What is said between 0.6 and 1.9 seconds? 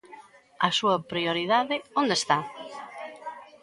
¿A súa prioridade